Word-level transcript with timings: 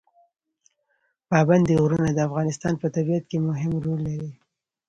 پابندی 1.29 1.75
غرونه 1.83 2.09
د 2.13 2.19
افغانستان 2.27 2.73
په 2.81 2.87
طبیعت 2.95 3.23
کې 3.29 3.37
مهم 3.47 3.71
رول 3.85 3.99
لري. 4.09 4.31